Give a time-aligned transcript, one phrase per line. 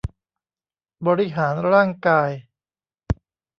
[1.07, 2.29] บริหารร่างกาย